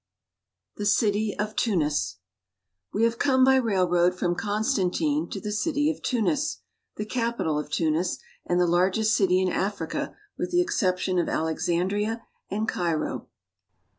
[0.77, 2.17] THE CITY OF TUNIS
[2.91, 6.61] WE have come by railroad from Constantine to the city of Tunis,
[6.95, 12.23] the capital of Tunis, and the largest city in Africa with the exception of Alexandria
[12.49, 13.27] and Cairo.